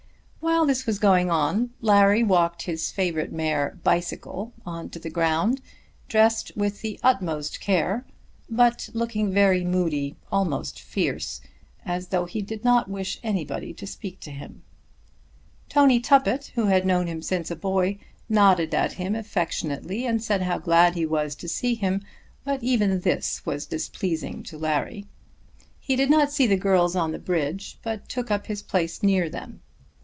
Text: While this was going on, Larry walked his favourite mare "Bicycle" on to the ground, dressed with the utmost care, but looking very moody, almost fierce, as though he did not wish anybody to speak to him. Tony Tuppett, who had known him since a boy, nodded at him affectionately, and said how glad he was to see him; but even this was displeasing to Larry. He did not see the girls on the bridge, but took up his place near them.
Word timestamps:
While 0.41 0.65
this 0.65 0.87
was 0.87 0.97
going 0.97 1.29
on, 1.29 1.69
Larry 1.81 2.23
walked 2.23 2.63
his 2.63 2.91
favourite 2.91 3.31
mare 3.31 3.77
"Bicycle" 3.83 4.51
on 4.65 4.89
to 4.89 4.97
the 4.97 5.09
ground, 5.11 5.61
dressed 6.07 6.51
with 6.57 6.81
the 6.81 6.99
utmost 7.03 7.59
care, 7.59 8.05
but 8.49 8.89
looking 8.93 9.31
very 9.31 9.63
moody, 9.63 10.15
almost 10.31 10.79
fierce, 10.79 11.41
as 11.85 12.07
though 12.07 12.25
he 12.25 12.41
did 12.41 12.63
not 12.63 12.89
wish 12.89 13.19
anybody 13.23 13.71
to 13.75 13.85
speak 13.87 14.19
to 14.21 14.31
him. 14.31 14.63
Tony 15.69 15.99
Tuppett, 15.99 16.47
who 16.55 16.65
had 16.65 16.87
known 16.87 17.05
him 17.07 17.21
since 17.21 17.51
a 17.51 17.55
boy, 17.55 17.99
nodded 18.27 18.73
at 18.73 18.93
him 18.93 19.13
affectionately, 19.13 20.07
and 20.07 20.23
said 20.23 20.41
how 20.41 20.57
glad 20.57 20.95
he 20.95 21.05
was 21.05 21.35
to 21.35 21.47
see 21.47 21.75
him; 21.75 22.01
but 22.43 22.63
even 22.63 23.01
this 23.01 23.45
was 23.45 23.67
displeasing 23.67 24.41
to 24.43 24.57
Larry. 24.57 25.05
He 25.79 25.95
did 25.95 26.09
not 26.09 26.31
see 26.31 26.47
the 26.47 26.57
girls 26.57 26.95
on 26.95 27.11
the 27.11 27.19
bridge, 27.19 27.77
but 27.83 28.09
took 28.09 28.31
up 28.31 28.47
his 28.47 28.63
place 28.63 29.03
near 29.03 29.29
them. 29.29 29.61